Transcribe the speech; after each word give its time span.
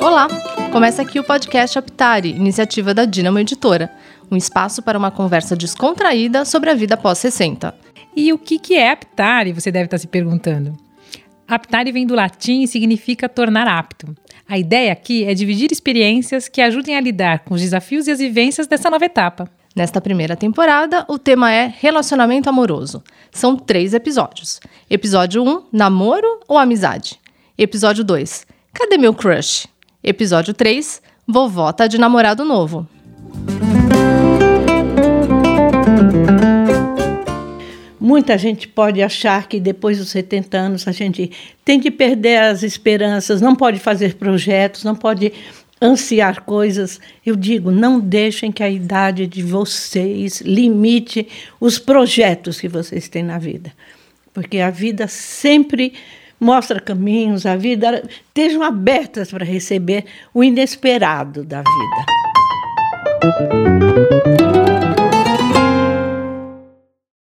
Olá! 0.00 0.28
Começa 0.70 1.00
aqui 1.00 1.18
o 1.18 1.24
podcast 1.24 1.78
Aptari, 1.78 2.30
iniciativa 2.30 2.92
da 2.92 3.06
Dinamo 3.06 3.38
Editora, 3.38 3.90
um 4.30 4.36
espaço 4.36 4.82
para 4.82 4.98
uma 4.98 5.10
conversa 5.10 5.56
descontraída 5.56 6.44
sobre 6.44 6.68
a 6.68 6.74
vida 6.74 6.96
pós 6.96 7.18
60. 7.18 7.74
E 8.14 8.32
o 8.32 8.38
que, 8.38 8.58
que 8.58 8.74
é 8.74 8.90
Aptari, 8.90 9.52
você 9.52 9.72
deve 9.72 9.86
estar 9.86 9.96
se 9.98 10.06
perguntando. 10.06 10.76
Aptare 11.48 11.90
vem 11.90 12.06
do 12.06 12.14
latim 12.14 12.62
e 12.62 12.68
significa 12.68 13.28
tornar 13.28 13.66
apto. 13.66 14.14
A 14.46 14.58
ideia 14.58 14.92
aqui 14.92 15.24
é 15.24 15.32
dividir 15.32 15.72
experiências 15.72 16.48
que 16.48 16.60
ajudem 16.60 16.96
a 16.96 17.00
lidar 17.00 17.40
com 17.40 17.54
os 17.54 17.60
desafios 17.62 18.06
e 18.06 18.10
as 18.10 18.18
vivências 18.18 18.66
dessa 18.66 18.90
nova 18.90 19.06
etapa. 19.06 19.48
Nesta 19.74 20.02
primeira 20.02 20.36
temporada, 20.36 21.04
o 21.08 21.18
tema 21.18 21.50
é 21.50 21.72
relacionamento 21.78 22.46
amoroso. 22.46 23.02
São 23.30 23.56
três 23.56 23.94
episódios. 23.94 24.60
Episódio 24.90 25.42
1, 25.42 25.64
namoro 25.72 26.40
ou 26.46 26.58
amizade? 26.58 27.18
Episódio 27.56 28.04
2, 28.04 28.46
cadê 28.70 28.98
meu 28.98 29.14
crush? 29.14 29.66
Episódio 30.04 30.52
3, 30.52 31.00
vovó 31.26 31.72
tá 31.72 31.86
de 31.86 31.96
namorado 31.96 32.44
novo. 32.44 32.86
Muita 37.98 38.36
gente 38.36 38.68
pode 38.68 39.00
achar 39.00 39.48
que 39.48 39.58
depois 39.58 39.96
dos 39.96 40.10
70 40.10 40.58
anos 40.58 40.88
a 40.88 40.92
gente 40.92 41.30
tem 41.64 41.80
que 41.80 41.90
perder 41.90 42.42
as 42.42 42.62
esperanças, 42.62 43.40
não 43.40 43.54
pode 43.54 43.78
fazer 43.78 44.16
projetos, 44.16 44.84
não 44.84 44.94
pode 44.94 45.32
ansiar 45.82 46.42
coisas. 46.42 47.00
Eu 47.26 47.34
digo, 47.34 47.72
não 47.72 47.98
deixem 47.98 48.52
que 48.52 48.62
a 48.62 48.70
idade 48.70 49.26
de 49.26 49.42
vocês 49.42 50.40
limite 50.40 51.26
os 51.60 51.78
projetos 51.78 52.60
que 52.60 52.68
vocês 52.68 53.08
têm 53.08 53.24
na 53.24 53.38
vida. 53.38 53.72
Porque 54.32 54.60
a 54.60 54.70
vida 54.70 55.08
sempre 55.08 55.92
mostra 56.38 56.80
caminhos, 56.80 57.44
a 57.44 57.56
vida 57.56 58.02
estejam 58.08 58.62
abertas 58.62 59.30
para 59.30 59.44
receber 59.44 60.04
o 60.32 60.42
inesperado 60.42 61.44
da 61.44 61.62
vida. 61.62 62.06